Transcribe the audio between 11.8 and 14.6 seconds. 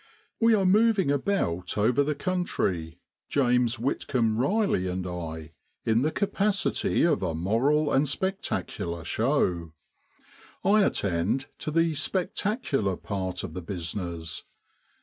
spectacular part of the business.